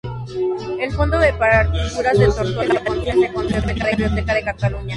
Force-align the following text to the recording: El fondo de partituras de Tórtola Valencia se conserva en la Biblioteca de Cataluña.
El 0.79 0.91
fondo 0.93 1.19
de 1.19 1.31
partituras 1.33 2.17
de 2.17 2.25
Tórtola 2.25 2.79
Valencia 2.87 3.13
se 3.27 3.33
conserva 3.33 3.71
en 3.71 3.77
la 3.77 3.85
Biblioteca 3.91 4.33
de 4.33 4.43
Cataluña. 4.45 4.89